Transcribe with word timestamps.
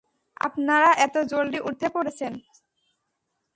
আপনারা 0.41 0.89
এত 1.05 1.15
জলদি 1.31 1.59
উঠে 1.69 1.87
পড়েছেন। 1.89 2.33